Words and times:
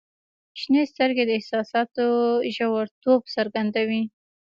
•شنې 0.59 0.81
سترګې 0.91 1.23
د 1.25 1.31
احساساتو 1.37 2.05
ژوریتوب 2.55 3.21
څرګندوي. 3.35 4.03